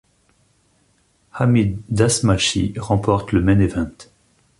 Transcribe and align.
Hamid 1.31 1.79
Dastmalchi 1.89 2.73
remporte 2.75 3.33
le 3.33 3.41
Main 3.43 3.59
Event. 3.59 4.07